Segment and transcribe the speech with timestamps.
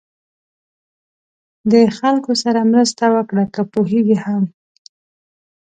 [1.71, 4.43] د خلکو سره مرسته وکړه که پوهېږئ هم.